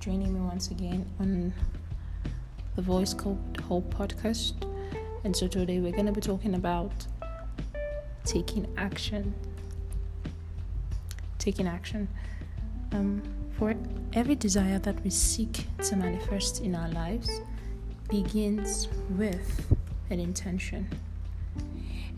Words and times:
joining 0.00 0.32
me 0.32 0.40
once 0.40 0.70
again 0.70 1.04
on 1.20 1.52
the 2.74 2.80
Voice 2.80 3.12
Called 3.12 3.38
Hope 3.68 3.92
podcast. 3.92 4.54
And 5.24 5.36
so 5.36 5.46
today 5.46 5.78
we're 5.78 5.92
going 5.92 6.06
to 6.06 6.12
be 6.12 6.22
talking 6.22 6.54
about 6.54 6.90
taking 8.24 8.66
action. 8.78 9.34
Taking 11.38 11.68
action. 11.68 12.08
Um, 12.92 13.22
for 13.58 13.74
every 14.14 14.36
desire 14.36 14.78
that 14.78 15.04
we 15.04 15.10
seek 15.10 15.66
to 15.82 15.96
manifest 15.96 16.62
in 16.62 16.74
our 16.74 16.88
lives 16.88 17.42
begins 18.08 18.88
with 19.18 19.76
an 20.08 20.18
intention. 20.18 20.88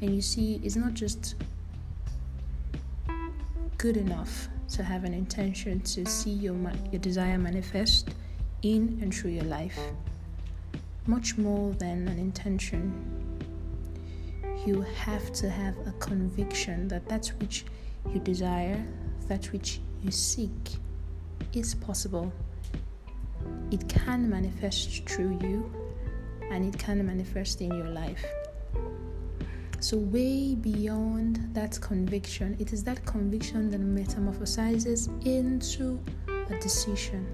And 0.00 0.14
you 0.14 0.22
see, 0.22 0.60
it's 0.62 0.76
not 0.76 0.94
just 0.94 1.34
good 3.76 3.96
enough 3.96 4.46
to 4.72 4.82
have 4.82 5.04
an 5.04 5.14
intention 5.14 5.80
to 5.80 6.06
see 6.06 6.30
your, 6.30 6.56
your 6.90 7.00
desire 7.00 7.38
manifest 7.38 8.10
in 8.62 8.98
and 9.02 9.14
through 9.14 9.32
your 9.32 9.44
life. 9.44 9.78
Much 11.06 11.36
more 11.36 11.72
than 11.74 12.08
an 12.08 12.18
intention, 12.18 12.92
you 14.64 14.80
have 14.80 15.32
to 15.32 15.50
have 15.50 15.74
a 15.86 15.92
conviction 15.98 16.88
that 16.88 17.08
that 17.08 17.26
which 17.40 17.64
you 18.12 18.20
desire, 18.20 18.82
that 19.28 19.46
which 19.52 19.80
you 20.02 20.10
seek, 20.10 20.76
is 21.52 21.74
possible. 21.74 22.32
It 23.70 23.88
can 23.88 24.30
manifest 24.30 25.08
through 25.08 25.38
you 25.42 25.70
and 26.50 26.64
it 26.64 26.78
can 26.78 27.04
manifest 27.04 27.60
in 27.60 27.74
your 27.74 27.88
life. 27.88 28.24
So, 29.82 29.96
way 29.96 30.54
beyond 30.54 31.52
that 31.54 31.80
conviction, 31.80 32.56
it 32.60 32.72
is 32.72 32.84
that 32.84 33.04
conviction 33.04 33.68
that 33.72 33.80
metamorphosizes 33.80 35.08
into 35.26 36.00
a 36.28 36.56
decision. 36.60 37.26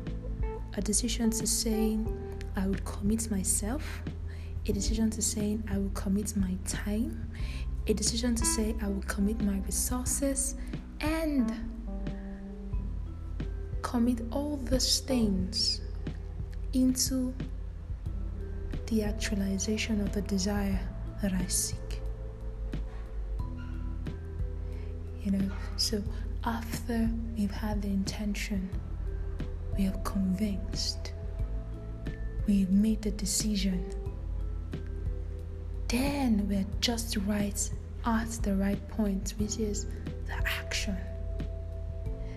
A 0.74 0.80
decision 0.80 1.28
to 1.28 1.46
saying, 1.46 2.08
I 2.56 2.66
would 2.66 2.82
commit 2.86 3.30
myself, 3.30 4.02
a 4.66 4.72
decision 4.72 5.10
to 5.10 5.20
saying, 5.20 5.62
I 5.70 5.77
will 5.77 5.90
commit 5.90 6.38
my 6.38 6.56
time, 6.66 7.30
a 7.86 7.92
decision 7.92 8.34
to 8.36 8.46
say, 8.46 8.74
I 8.80 8.88
will 8.88 9.02
commit 9.02 9.42
my 9.42 9.58
resources, 9.66 10.55
and 11.00 11.52
commit 13.83 14.22
all 14.33 14.56
these 14.56 15.00
things 15.00 15.83
into 16.72 17.34
the 18.86 19.02
actualization 19.02 20.00
of 20.00 20.12
the 20.12 20.22
desire 20.22 20.80
that 21.20 21.34
I 21.34 21.46
seek. 21.46 21.97
You 25.28 25.38
know. 25.38 25.50
So 25.76 26.02
after 26.44 27.08
we've 27.36 27.50
had 27.50 27.82
the 27.82 27.88
intention, 27.88 28.68
we 29.76 29.86
are 29.86 29.98
convinced, 30.04 31.12
we've 32.46 32.70
made 32.70 33.02
the 33.02 33.10
decision, 33.10 33.84
then 35.88 36.46
we're 36.48 36.66
just 36.80 37.16
right 37.18 37.70
at 38.06 38.30
the 38.42 38.54
right 38.54 38.88
point, 38.88 39.34
which 39.38 39.58
is 39.58 39.86
the 40.26 40.34
action. 40.46 40.96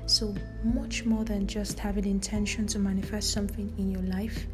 So, 0.05 0.35
much 0.63 1.05
more 1.05 1.23
than 1.23 1.47
just 1.47 1.79
having 1.79 2.05
intention 2.05 2.67
to 2.67 2.79
manifest 2.79 3.31
something 3.31 3.73
in 3.77 3.91
your 3.91 4.01
life, 4.01 4.45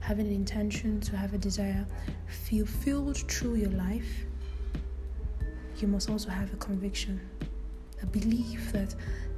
having 0.00 0.26
an 0.26 0.34
intention 0.34 1.00
to 1.00 1.16
have 1.16 1.32
a 1.32 1.38
desire 1.38 1.86
fulfilled 2.26 3.16
through 3.16 3.54
your 3.54 3.70
life, 3.70 4.26
you 5.78 5.88
must 5.88 6.10
also 6.10 6.28
have 6.28 6.52
a 6.52 6.56
conviction 6.56 7.20
a 8.02 8.06
belief 8.06 8.72
that 8.72 8.94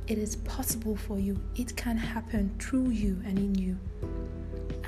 it 0.07 0.19
is 0.19 0.37
possible 0.37 0.97
for 0.97 1.19
you, 1.19 1.39
it 1.57 1.77
can 1.77 1.97
happen 1.97 2.55
through 2.59 2.91
you 2.91 3.21
and 3.27 3.39
in 3.39 3.55
you. 3.55 3.79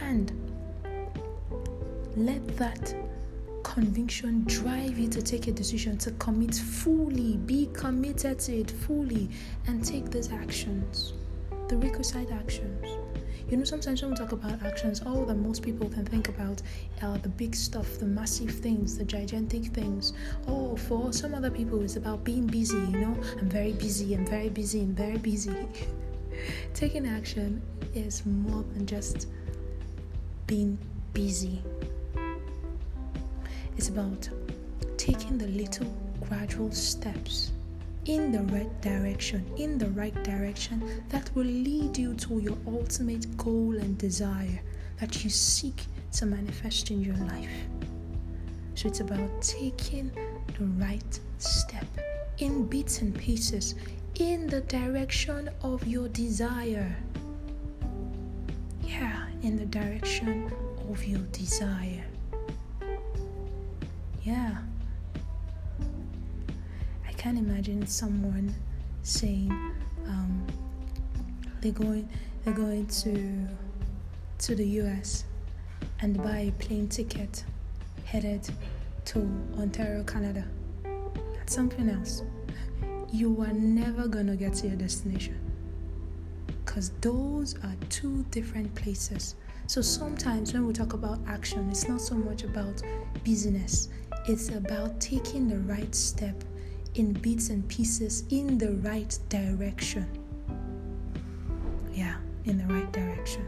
And 0.01 0.33
let 2.17 2.47
that 2.57 2.95
conviction 3.63 4.45
drive 4.45 4.99
you 4.99 5.09
to 5.09 5.23
take 5.23 5.47
a 5.47 5.53
decision 5.53 5.99
to 5.99 6.11
commit 6.13 6.55
fully, 6.55 7.37
be 7.37 7.69
committed 7.73 8.39
to 8.41 8.61
it 8.61 8.71
fully, 8.71 9.29
and 9.67 9.85
take 9.85 10.11
those 10.11 10.33
actions, 10.33 11.13
the 11.69 11.77
requisite 11.77 12.31
actions. 12.33 13.00
You 13.51 13.57
know, 13.57 13.65
sometimes 13.65 14.01
when 14.01 14.13
we 14.13 14.17
talk 14.17 14.31
about 14.31 14.63
actions, 14.65 15.03
all 15.05 15.25
that 15.25 15.35
most 15.35 15.63
people 15.65 15.89
can 15.89 16.07
think 16.07 16.29
about 16.29 16.63
are 17.03 17.19
the 17.19 17.29
big 17.29 17.57
stuff, 17.57 17.99
the 17.99 18.07
massive 18.07 18.53
things, 18.53 18.97
the 18.97 19.05
gigantic 19.05 19.65
things. 19.65 20.13
Oh, 20.47 20.77
for 20.77 21.13
some 21.13 21.35
other 21.35 21.51
people, 21.51 21.83
it's 21.83 21.97
about 21.97 22.23
being 22.23 22.47
busy, 22.47 22.77
you 22.77 23.01
know, 23.01 23.17
I'm 23.41 23.49
very 23.49 23.73
busy, 23.73 24.15
I'm 24.15 24.25
very 24.25 24.51
busy, 24.51 24.83
I'm 24.83 24.95
very 24.95 25.19
busy. 25.19 25.67
Taking 26.75 27.09
action 27.09 27.61
is 27.93 28.25
more 28.25 28.63
than 28.73 28.87
just 28.87 29.27
being 30.47 30.79
busy, 31.13 31.61
it's 33.77 33.89
about 33.89 34.29
taking 34.97 35.39
the 35.39 35.49
little 35.49 35.93
gradual 36.21 36.71
steps 36.71 37.51
in 38.07 38.33
the 38.33 38.43
right 38.55 38.81
direction, 38.81 39.45
in 39.57 39.79
the 39.79 39.91
right 39.91 40.25
direction 40.25 41.05
that 41.11 41.31
will 41.35 41.45
lead 41.45 41.97
you 41.97 42.15
to 42.15 42.39
your 42.39 42.57
ultimate 42.67 43.37
goal 43.37 43.77
and 43.77 43.99
desire 43.99 44.61
that 44.99 45.23
you 45.23 45.31
seek 45.31 45.85
to 46.13 46.27
manifest 46.27 46.91
in 46.91 47.01
your 47.03 47.17
life. 47.17 47.51
So 48.75 48.89
it's 48.89 49.01
about 49.01 49.43
taking 49.43 50.11
the 50.59 50.65
right 50.85 51.21
step 51.39 51.87
in 52.39 52.67
bits 52.67 53.03
and 53.03 53.15
pieces 53.15 53.75
in 54.19 54.47
the 54.47 54.63
direction 54.63 55.51
of 55.63 55.87
your 55.87 56.09
desire. 56.09 56.97
Yeah, 58.83 59.27
in 59.43 59.57
the 59.57 59.67
direction 59.67 60.53
of 60.91 61.05
your 61.05 61.21
desire. 61.33 62.05
Can't 67.21 67.37
imagine 67.37 67.87
someone 67.87 68.55
saying 69.03 69.51
um, 70.07 70.47
they're 71.61 71.71
going 71.71 72.09
they're 72.43 72.55
going 72.55 72.87
to 72.87 73.47
to 74.39 74.55
the 74.55 74.65
US 74.81 75.25
and 76.01 76.17
buy 76.17 76.39
a 76.49 76.53
plane 76.53 76.89
ticket 76.89 77.45
headed 78.07 78.49
to 79.05 79.19
Ontario, 79.59 80.03
Canada. 80.05 80.47
That's 81.35 81.55
something 81.55 81.91
else. 81.91 82.23
You 83.13 83.39
are 83.43 83.53
never 83.53 84.09
gonna 84.09 84.35
get 84.35 84.55
to 84.55 84.69
your 84.69 84.77
destination 84.77 85.39
because 86.65 86.93
those 87.03 87.55
are 87.57 87.77
two 87.91 88.25
different 88.31 88.75
places. 88.75 89.35
So 89.67 89.83
sometimes 89.83 90.55
when 90.55 90.67
we 90.67 90.73
talk 90.73 90.95
about 90.95 91.19
action, 91.27 91.69
it's 91.69 91.87
not 91.87 92.01
so 92.01 92.15
much 92.15 92.45
about 92.45 92.81
business, 93.25 93.91
it's 94.27 94.49
about 94.49 94.99
taking 95.03 95.49
the 95.49 95.59
right 95.59 95.95
step 95.95 96.43
in 96.95 97.13
bits 97.13 97.51
and 97.51 97.67
pieces 97.69 98.25
in 98.31 98.59
the 98.59 98.73
right 98.89 99.19
direction. 99.29 100.07
Yeah, 101.93 102.17
in 102.45 102.59
the 102.59 102.73
right 102.73 102.91
direction. 102.93 103.47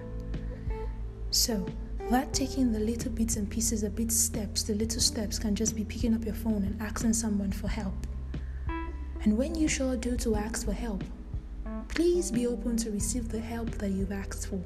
So, 1.31 1.67
that 2.11 2.33
taking 2.35 2.73
the 2.73 2.81
little 2.81 3.11
bits 3.11 3.37
and 3.37 3.49
pieces, 3.49 3.83
the 3.83 3.91
bit 3.91 4.13
steps, 4.13 4.65
the 4.65 4.75
little 4.75 5.01
steps 5.01 5.39
can 5.39 5.55
just 5.55 5.75
be 5.75 5.85
picking 5.85 6.15
up 6.15 6.25
your 6.25 6.35
phone 6.35 6.65
and 6.65 6.81
asking 6.81 7.15
someone 7.15 7.53
for 7.53 7.69
help. 7.69 7.95
And 9.25 9.39
when 9.39 9.55
you 9.55 9.69
sure 9.69 9.97
do 9.97 10.17
to 10.19 10.35
ask 10.37 10.67
for 10.67 10.73
help, 10.73 11.05
please 11.89 12.31
be 12.31 12.47
open 12.47 12.77
to 12.79 12.91
receive 12.91 13.29
the 13.29 13.41
help 13.41 13.71
that 13.79 13.91
you've 13.91 14.13
asked 14.13 14.49
for. 14.49 14.63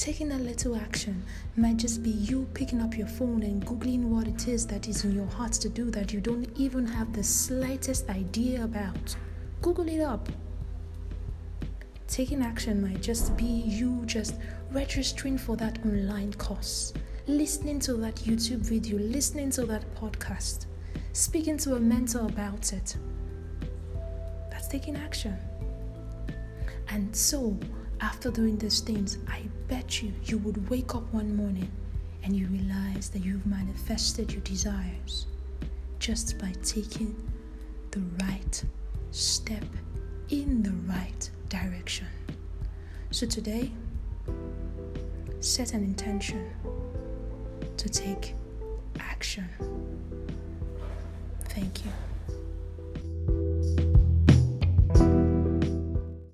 Taking 0.00 0.32
a 0.32 0.38
little 0.38 0.76
action 0.76 1.22
might 1.58 1.76
just 1.76 2.02
be 2.02 2.08
you 2.08 2.48
picking 2.54 2.80
up 2.80 2.96
your 2.96 3.06
phone 3.06 3.42
and 3.42 3.62
Googling 3.66 4.04
what 4.04 4.26
it 4.26 4.48
is 4.48 4.66
that 4.68 4.88
is 4.88 5.04
in 5.04 5.14
your 5.14 5.26
heart 5.26 5.52
to 5.52 5.68
do 5.68 5.90
that 5.90 6.10
you 6.10 6.22
don't 6.22 6.48
even 6.56 6.86
have 6.86 7.12
the 7.12 7.22
slightest 7.22 8.08
idea 8.08 8.64
about. 8.64 9.14
Google 9.60 9.86
it 9.90 10.00
up. 10.00 10.26
Taking 12.08 12.40
action 12.40 12.80
might 12.80 13.02
just 13.02 13.36
be 13.36 13.44
you 13.44 14.02
just 14.06 14.36
registering 14.72 15.36
for 15.36 15.54
that 15.56 15.78
online 15.84 16.32
course, 16.32 16.94
listening 17.26 17.78
to 17.80 17.92
that 17.98 18.14
YouTube 18.14 18.60
video, 18.60 18.98
listening 18.98 19.50
to 19.50 19.66
that 19.66 19.84
podcast, 19.96 20.64
speaking 21.12 21.58
to 21.58 21.74
a 21.74 21.78
mentor 21.78 22.22
about 22.22 22.72
it. 22.72 22.96
That's 24.50 24.66
taking 24.66 24.96
action. 24.96 25.36
And 26.88 27.14
so, 27.14 27.54
after 28.00 28.30
doing 28.30 28.56
these 28.58 28.80
things, 28.80 29.18
I 29.28 29.42
bet 29.68 30.02
you 30.02 30.12
you 30.24 30.38
would 30.38 30.68
wake 30.70 30.94
up 30.94 31.12
one 31.12 31.36
morning 31.36 31.70
and 32.22 32.34
you 32.34 32.46
realize 32.48 33.08
that 33.10 33.24
you've 33.24 33.46
manifested 33.46 34.32
your 34.32 34.42
desires 34.42 35.26
just 35.98 36.38
by 36.38 36.52
taking 36.62 37.14
the 37.90 38.00
right 38.22 38.64
step 39.10 39.64
in 40.30 40.62
the 40.62 40.72
right 40.92 41.30
direction. 41.48 42.06
So 43.10 43.26
today, 43.26 43.70
set 45.40 45.74
an 45.74 45.82
intention 45.82 46.50
to 47.76 47.88
take 47.88 48.34
action. 48.98 49.48
Thank 51.44 51.84
you. 51.84 51.90